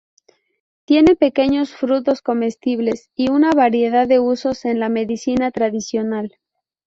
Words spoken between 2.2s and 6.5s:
comestibles y una variedad de usos en la medicina tradicional.